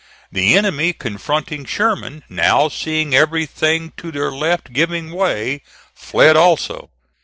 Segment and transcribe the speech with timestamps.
[0.31, 5.61] The enemy confronting Sherman, now seeing everything to their left giving way,
[5.93, 6.89] fled also.